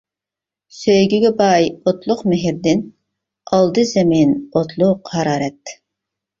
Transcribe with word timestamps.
سۆيگۈگە 0.77 1.31
باي 1.41 1.67
ئوتلۇق 1.75 2.25
مېھرىدىن، 2.33 2.83
ئالدى 3.59 3.87
زېمىن 3.93 4.35
ئوتلۇق 4.51 5.15
ھارارەت. 5.17 5.79